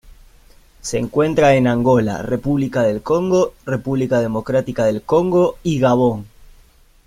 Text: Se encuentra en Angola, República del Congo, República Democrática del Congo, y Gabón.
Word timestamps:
Se 0.81 0.97
encuentra 0.97 1.53
en 1.53 1.67
Angola, 1.67 2.23
República 2.23 2.81
del 2.81 3.03
Congo, 3.03 3.53
República 3.67 4.19
Democrática 4.19 4.83
del 4.85 5.03
Congo, 5.03 5.59
y 5.61 5.77
Gabón. 5.77 6.25